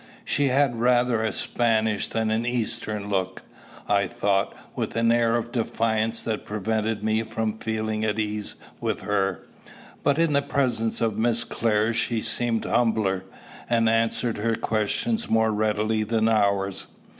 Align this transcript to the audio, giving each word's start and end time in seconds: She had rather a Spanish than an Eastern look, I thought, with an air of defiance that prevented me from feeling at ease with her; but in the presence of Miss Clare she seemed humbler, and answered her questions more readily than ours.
She 0.25 0.47
had 0.47 0.79
rather 0.79 1.21
a 1.21 1.31
Spanish 1.31 2.07
than 2.07 2.31
an 2.31 2.43
Eastern 2.43 3.07
look, 3.07 3.43
I 3.87 4.07
thought, 4.07 4.55
with 4.75 4.95
an 4.95 5.11
air 5.11 5.35
of 5.35 5.51
defiance 5.51 6.23
that 6.23 6.43
prevented 6.43 7.03
me 7.03 7.21
from 7.21 7.59
feeling 7.59 8.03
at 8.03 8.17
ease 8.17 8.55
with 8.79 9.01
her; 9.01 9.45
but 10.01 10.17
in 10.17 10.33
the 10.33 10.41
presence 10.41 11.01
of 11.01 11.19
Miss 11.19 11.43
Clare 11.43 11.93
she 11.93 12.19
seemed 12.19 12.65
humbler, 12.65 13.25
and 13.69 13.87
answered 13.87 14.37
her 14.37 14.55
questions 14.55 15.29
more 15.29 15.51
readily 15.51 16.01
than 16.03 16.27
ours. 16.27 16.87